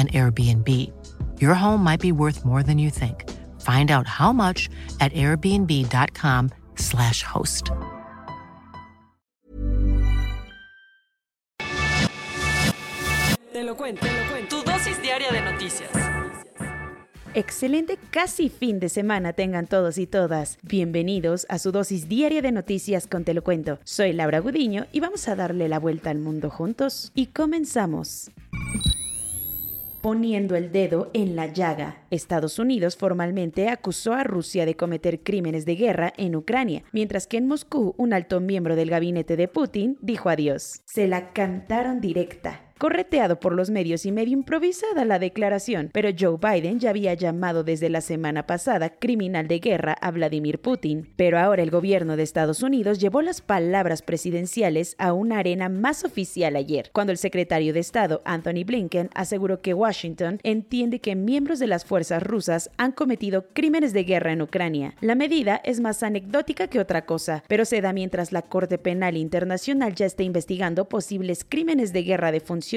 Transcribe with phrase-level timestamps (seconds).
[0.00, 0.90] an Airbnb.
[1.38, 3.24] Your home might be worth more than you think.
[3.60, 4.68] Find out how much
[5.00, 7.70] at airbnb.com/slash host.
[13.52, 14.56] Te lo cuento, te lo cuento.
[14.56, 15.90] Tu dosis diaria de noticias.
[17.34, 20.58] Excelente casi fin de semana tengan todos y todas.
[20.62, 23.78] Bienvenidos a su dosis diaria de noticias con Te lo cuento.
[23.84, 27.12] Soy Laura Gudiño y vamos a darle la vuelta al mundo juntos.
[27.14, 28.32] Y comenzamos.
[30.00, 35.66] Poniendo el dedo en la llaga, Estados Unidos formalmente acusó a Rusia de cometer crímenes
[35.66, 39.98] de guerra en Ucrania, mientras que en Moscú un alto miembro del gabinete de Putin
[40.00, 40.80] dijo adiós.
[40.86, 46.38] Se la cantaron directa correteado por los medios y medio improvisada la declaración, pero Joe
[46.40, 51.06] Biden ya había llamado desde la semana pasada criminal de guerra a Vladimir Putin.
[51.14, 56.04] Pero ahora el gobierno de Estados Unidos llevó las palabras presidenciales a una arena más
[56.04, 61.58] oficial ayer, cuando el secretario de Estado, Anthony Blinken, aseguró que Washington entiende que miembros
[61.58, 64.94] de las fuerzas rusas han cometido crímenes de guerra en Ucrania.
[65.02, 69.18] La medida es más anecdótica que otra cosa, pero se da mientras la Corte Penal
[69.18, 72.69] Internacional ya está investigando posibles crímenes de guerra de funcionarios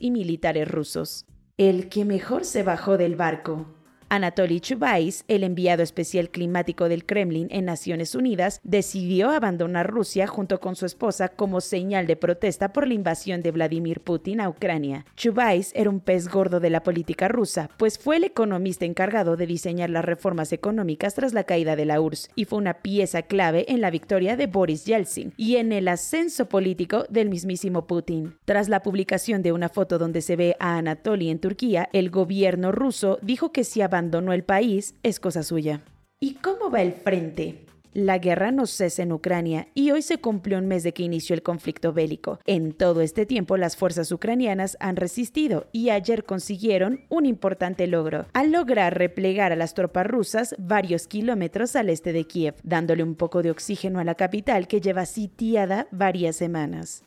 [0.00, 1.26] y militares rusos.
[1.56, 3.73] El que mejor se bajó del barco.
[4.08, 10.60] Anatoly Chubais, el enviado especial climático del Kremlin en Naciones Unidas, decidió abandonar Rusia junto
[10.60, 15.04] con su esposa como señal de protesta por la invasión de Vladimir Putin a Ucrania.
[15.16, 19.46] Chubais era un pez gordo de la política rusa, pues fue el economista encargado de
[19.46, 23.66] diseñar las reformas económicas tras la caída de la URSS y fue una pieza clave
[23.68, 28.36] en la victoria de Boris Yeltsin y en el ascenso político del mismísimo Putin.
[28.44, 32.72] Tras la publicación de una foto donde se ve a Anatoly en Turquía, el gobierno
[32.72, 35.82] ruso dijo que si abandonó el país es cosa suya.
[36.18, 37.64] ¿Y cómo va el frente?
[37.92, 41.34] La guerra no cesa en Ucrania y hoy se cumplió un mes de que inició
[41.34, 42.40] el conflicto bélico.
[42.44, 48.26] En todo este tiempo las fuerzas ucranianas han resistido y ayer consiguieron un importante logro,
[48.32, 53.14] al lograr replegar a las tropas rusas varios kilómetros al este de Kiev, dándole un
[53.14, 57.04] poco de oxígeno a la capital que lleva sitiada varias semanas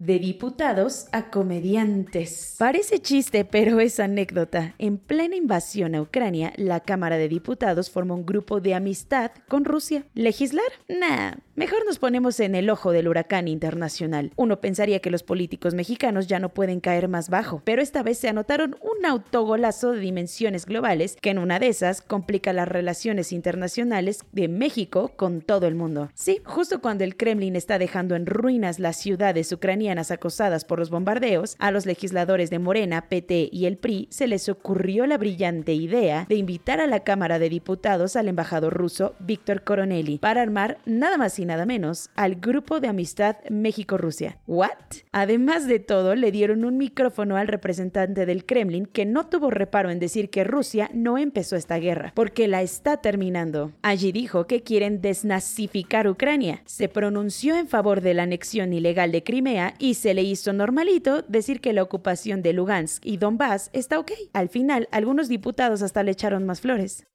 [0.00, 2.56] de diputados a comediantes.
[2.58, 4.74] Parece chiste, pero es anécdota.
[4.78, 9.64] En plena invasión a Ucrania, la Cámara de Diputados formó un grupo de amistad con
[9.64, 10.04] Rusia.
[10.14, 10.64] ¿Legislar?
[10.88, 14.32] Nah, mejor nos ponemos en el ojo del huracán internacional.
[14.36, 18.16] Uno pensaría que los políticos mexicanos ya no pueden caer más bajo, pero esta vez
[18.16, 23.30] se anotaron un autogolazo de dimensiones globales que en una de esas complica las relaciones
[23.30, 26.08] internacionales de México con todo el mundo.
[26.14, 30.88] Sí, justo cuando el Kremlin está dejando en ruinas las ciudades ucranianas, acosadas por los
[30.88, 35.74] bombardeos, a los legisladores de Morena, PT y el PRI se les ocurrió la brillante
[35.74, 40.78] idea de invitar a la Cámara de Diputados al embajador ruso Víctor Coronelli para armar
[40.86, 44.38] nada más y nada menos al Grupo de Amistad México-Rusia.
[44.46, 44.68] ¿What?
[45.10, 49.90] Además de todo, le dieron un micrófono al representante del Kremlin que no tuvo reparo
[49.90, 53.72] en decir que Rusia no empezó esta guerra, porque la está terminando.
[53.82, 56.62] Allí dijo que quieren desnazificar Ucrania.
[56.66, 61.22] Se pronunció en favor de la anexión ilegal de Crimea y se le hizo normalito
[61.22, 64.12] decir que la ocupación de Lugansk y Donbass está ok.
[64.32, 67.08] Al final, algunos diputados hasta le echaron más flores.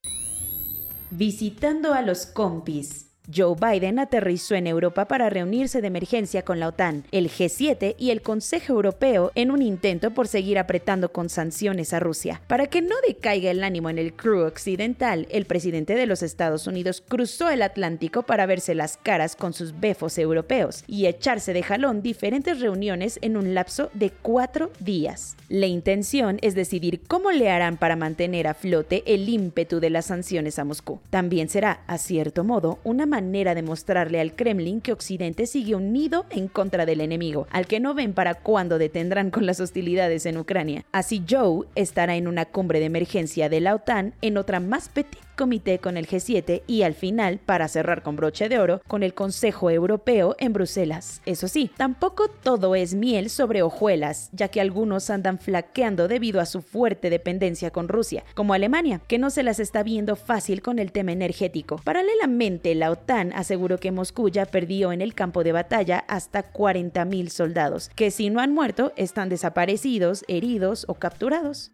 [1.12, 3.15] Visitando a los compis.
[3.34, 8.12] Joe Biden aterrizó en Europa para reunirse de emergencia con la OTAN, el G7 y
[8.12, 12.42] el Consejo Europeo en un intento por seguir apretando con sanciones a Rusia.
[12.48, 16.68] Para que no decaiga el ánimo en el crew occidental, el presidente de los Estados
[16.68, 21.64] Unidos cruzó el Atlántico para verse las caras con sus befos europeos y echarse de
[21.64, 25.36] jalón diferentes reuniones en un lapso de cuatro días.
[25.50, 30.06] La intención es decidir cómo le harán para mantener a flote el ímpetu de las
[30.06, 31.00] sanciones a Moscú.
[31.10, 36.26] También será, a cierto modo, una manera de mostrarle al Kremlin que Occidente sigue unido
[36.32, 40.38] en contra del enemigo, al que no ven para cuándo detendrán con las hostilidades en
[40.38, 40.84] Ucrania.
[40.92, 45.24] Así Joe estará en una cumbre de emergencia de la OTAN en otra más petit
[45.36, 49.14] subcomité con el G7 y al final, para cerrar con broche de oro, con el
[49.14, 51.22] Consejo Europeo en Bruselas.
[51.26, 56.46] Eso sí, tampoco todo es miel sobre hojuelas, ya que algunos andan flaqueando debido a
[56.46, 60.80] su fuerte dependencia con Rusia, como Alemania, que no se las está viendo fácil con
[60.80, 61.82] el tema energético.
[61.84, 67.28] Paralelamente, la OTAN aseguró que Moscú ya perdió en el campo de batalla hasta 40.000
[67.28, 71.72] soldados, que si no han muerto, están desaparecidos, heridos o capturados.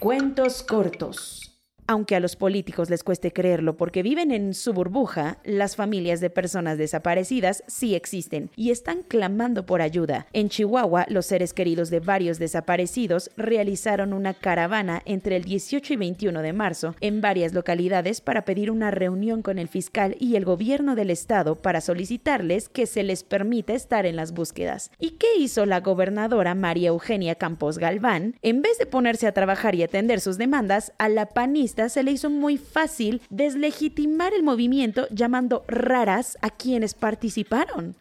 [0.00, 1.41] Cuentos cortos.
[1.86, 6.30] Aunque a los políticos les cueste creerlo porque viven en su burbuja, las familias de
[6.30, 10.26] personas desaparecidas sí existen y están clamando por ayuda.
[10.32, 15.96] En Chihuahua, los seres queridos de varios desaparecidos realizaron una caravana entre el 18 y
[15.96, 20.44] 21 de marzo en varias localidades para pedir una reunión con el fiscal y el
[20.44, 24.90] gobierno del estado para solicitarles que se les permita estar en las búsquedas.
[24.98, 28.36] ¿Y qué hizo la gobernadora María Eugenia Campos Galván?
[28.42, 32.12] En vez de ponerse a trabajar y atender sus demandas, a la panista se le
[32.12, 37.96] hizo muy fácil deslegitimar el movimiento llamando raras a quienes participaron.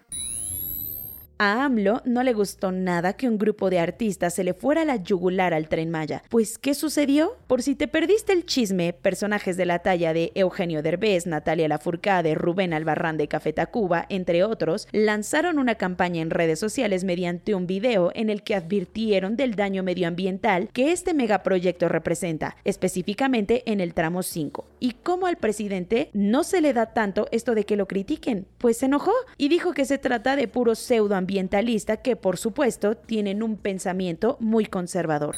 [1.43, 4.97] A AMLO no le gustó nada que un grupo de artistas se le fuera la
[4.97, 6.21] yugular al tren Maya.
[6.29, 7.35] Pues, ¿qué sucedió?
[7.47, 12.35] Por si te perdiste el chisme, personajes de la talla de Eugenio Derbez, Natalia Lafourcade,
[12.35, 17.65] Rubén Albarrán de Café Tacuba, entre otros, lanzaron una campaña en redes sociales mediante un
[17.65, 23.95] video en el que advirtieron del daño medioambiental que este megaproyecto representa, específicamente en el
[23.95, 24.67] tramo 5.
[24.79, 28.77] Y cómo al presidente no se le da tanto esto de que lo critiquen, pues
[28.77, 33.41] se enojó y dijo que se trata de puro pseudoambiente ambientalista que por supuesto tienen
[33.41, 35.37] un pensamiento muy conservador.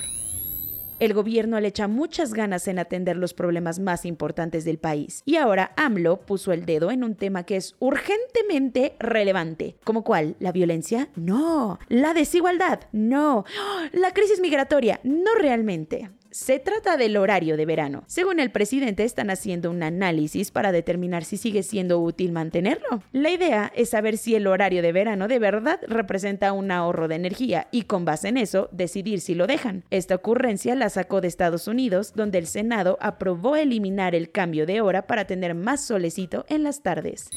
[0.99, 5.21] El gobierno le echa muchas ganas en atender los problemas más importantes del país.
[5.25, 9.75] Y ahora AMLO puso el dedo en un tema que es urgentemente relevante.
[9.83, 10.35] ¿Como cuál?
[10.39, 11.09] ¿La violencia?
[11.15, 11.77] No.
[11.89, 12.79] ¿La desigualdad?
[12.91, 13.45] No.
[13.91, 14.99] ¿La crisis migratoria?
[15.03, 16.09] No realmente.
[16.33, 18.05] Se trata del horario de verano.
[18.07, 23.03] Según el presidente, están haciendo un análisis para determinar si sigue siendo útil mantenerlo.
[23.11, 27.17] La idea es saber si el horario de verano de verdad representa un ahorro de
[27.17, 29.83] energía y con base en eso decidir si lo dejan.
[29.91, 34.81] Esta ocurrencia la sacó de Estados Unidos, donde el Senado aprobó eliminar el cambio de
[34.81, 37.29] hora para tener más solecito en las tardes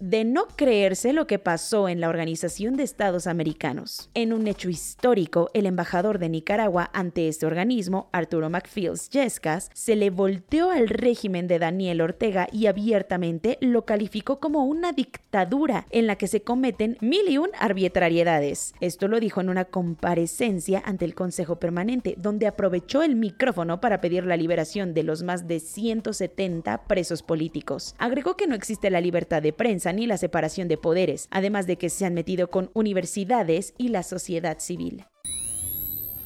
[0.00, 4.10] de no creerse lo que pasó en la Organización de Estados Americanos.
[4.14, 9.96] En un hecho histórico, el embajador de Nicaragua ante este organismo, Arturo McFields Yescas, se
[9.96, 16.06] le volteó al régimen de Daniel Ortega y abiertamente lo calificó como una dictadura en
[16.06, 18.74] la que se cometen mil y un arbitrariedades.
[18.80, 24.00] Esto lo dijo en una comparecencia ante el Consejo Permanente, donde aprovechó el micrófono para
[24.00, 27.94] pedir la liberación de los más de 170 presos políticos.
[27.98, 31.76] Agregó que no existe la libertad de prensa ni la separación de poderes, además de
[31.76, 35.04] que se han metido con universidades y la sociedad civil.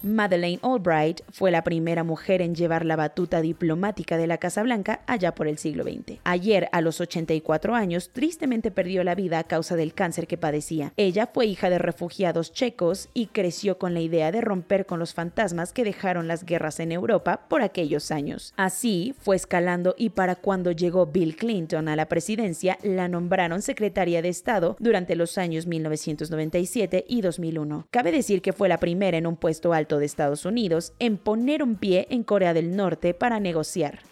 [0.03, 5.01] Madeleine Albright fue la primera mujer en llevar la batuta diplomática de la Casa Blanca
[5.07, 6.21] allá por el siglo XX.
[6.25, 10.95] Ayer, a los 84 años, tristemente perdió la vida a causa del cáncer que padecía.
[10.97, 15.13] Ella fue hija de refugiados checos y creció con la idea de romper con los
[15.13, 18.55] fantasmas que dejaron las guerras en Europa por aquellos años.
[18.57, 24.23] Así fue escalando y para cuando llegó Bill Clinton a la presidencia, la nombraron secretaria
[24.23, 27.87] de Estado durante los años 1997 y 2001.
[27.91, 31.63] Cabe decir que fue la primera en un puesto alto de Estados Unidos en poner
[31.63, 34.10] un pie en Corea del Norte para negociar.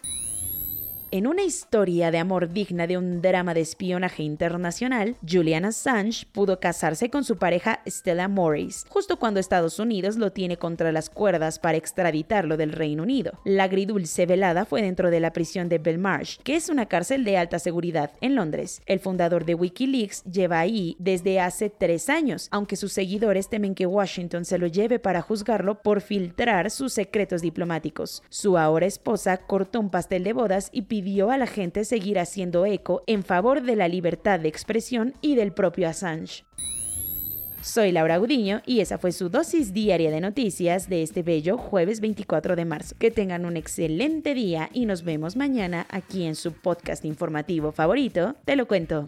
[1.11, 6.59] En una historia de amor digna de un drama de espionaje internacional, Julian Assange pudo
[6.59, 11.57] casarse con su pareja Stella Morris, justo cuando Estados Unidos lo tiene contra las cuerdas
[11.57, 13.39] para extraditarlo del Reino Unido.
[13.43, 17.37] La agridulce velada fue dentro de la prisión de Belmarsh, que es una cárcel de
[17.37, 18.83] alta seguridad en Londres.
[18.85, 23.87] El fundador de Wikileaks lleva ahí desde hace tres años, aunque sus seguidores temen que
[23.87, 28.21] Washington se lo lleve para juzgarlo por filtrar sus secretos diplomáticos.
[28.29, 32.19] Su ahora esposa cortó un pastel de bodas y pidió pidió a la gente seguir
[32.19, 36.43] haciendo eco en favor de la libertad de expresión y del propio Assange.
[37.61, 42.01] Soy Laura Gudiño y esa fue su dosis diaria de noticias de este bello jueves
[42.01, 42.95] 24 de marzo.
[42.99, 48.35] Que tengan un excelente día y nos vemos mañana aquí en su podcast informativo favorito,
[48.43, 49.07] Te lo cuento.